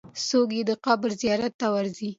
څوک 0.27 0.49
یې 0.57 0.63
د 0.69 0.71
قبر 0.85 1.09
زیارت 1.21 1.53
ته 1.59 1.67
ورځي؟ 1.75 2.09